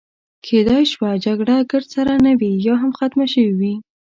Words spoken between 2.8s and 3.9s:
هم ختمه شوې وي.